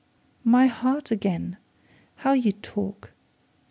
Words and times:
'My 0.43 0.65
heart 0.65 1.11
again! 1.11 1.57
How 2.15 2.33
you 2.33 2.53
talk. 2.53 3.11